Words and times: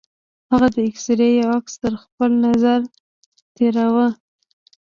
هغه 0.51 0.67
د 0.75 0.77
اکسرې 0.89 1.29
يو 1.39 1.49
عکس 1.57 1.73
تر 1.83 1.93
خپل 2.03 2.31
نظره 2.45 2.85
تېراوه. 3.55 4.07